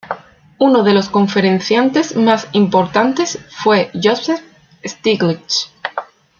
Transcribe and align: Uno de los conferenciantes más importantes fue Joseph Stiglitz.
Uno 0.57 0.81
de 0.81 0.95
los 0.95 1.09
conferenciantes 1.09 2.15
más 2.15 2.47
importantes 2.53 3.37
fue 3.51 3.91
Joseph 3.93 4.41
Stiglitz. 4.83 5.71